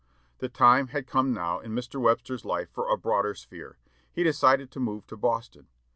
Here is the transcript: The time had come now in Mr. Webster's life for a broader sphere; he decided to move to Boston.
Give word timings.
The 0.39 0.49
time 0.49 0.87
had 0.87 1.05
come 1.05 1.31
now 1.31 1.59
in 1.59 1.75
Mr. 1.75 2.01
Webster's 2.01 2.43
life 2.43 2.71
for 2.71 2.89
a 2.91 2.97
broader 2.97 3.35
sphere; 3.35 3.77
he 4.11 4.23
decided 4.23 4.71
to 4.71 4.79
move 4.79 5.05
to 5.05 5.15
Boston. 5.15 5.67